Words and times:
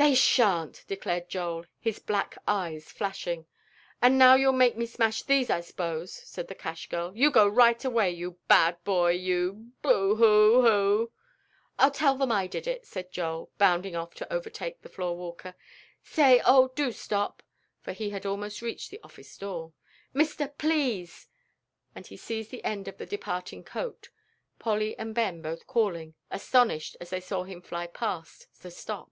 "They 0.00 0.14
shan't!" 0.14 0.84
declared 0.86 1.28
Joel, 1.28 1.66
his 1.80 1.98
black 1.98 2.38
eyes 2.46 2.90
flashing. 2.92 3.46
"An' 4.00 4.16
now 4.16 4.36
you'll 4.36 4.52
make 4.52 4.76
me 4.76 4.86
smash 4.86 5.24
these, 5.24 5.50
I 5.50 5.60
s'pose," 5.60 6.12
said 6.14 6.46
the 6.46 6.54
cash 6.54 6.88
girl. 6.88 7.10
"You 7.16 7.32
go 7.32 7.48
right 7.48 7.84
away, 7.84 8.12
you 8.12 8.38
bad 8.46 8.82
boy, 8.84 9.10
you. 9.14 9.72
Boo 9.82 10.14
hoo 10.14 10.62
hoo!" 10.62 11.12
"I'll 11.80 11.90
tell 11.90 12.22
'em 12.22 12.30
I 12.30 12.46
did 12.46 12.68
it," 12.68 12.86
said 12.86 13.10
Joel, 13.10 13.50
bounding 13.58 13.96
off 13.96 14.14
to 14.14 14.32
overtake 14.32 14.82
the 14.82 14.88
floor 14.88 15.16
walker. 15.16 15.56
"Say, 16.04 16.40
oh, 16.46 16.68
do 16.76 16.92
stop!" 16.92 17.42
for 17.80 17.92
he 17.92 18.10
had 18.10 18.24
almost 18.24 18.62
reached 18.62 18.92
the 18.92 19.00
office 19.02 19.36
door. 19.36 19.72
"Mister, 20.14 20.46
please," 20.46 21.26
and 21.96 22.06
he 22.06 22.16
seized 22.16 22.52
the 22.52 22.62
end 22.64 22.86
of 22.86 22.98
the 22.98 23.04
departing 23.04 23.64
coat, 23.64 24.10
Polly 24.60 24.96
and 24.96 25.12
Ben 25.12 25.42
both 25.42 25.66
calling, 25.66 26.14
astonished 26.30 26.96
as 27.00 27.10
they 27.10 27.20
saw 27.20 27.42
him 27.42 27.60
fly 27.60 27.88
past, 27.88 28.46
to 28.62 28.70
stop. 28.70 29.10